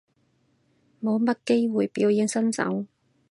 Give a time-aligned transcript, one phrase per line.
[0.99, 2.87] 冇乜機會表演身手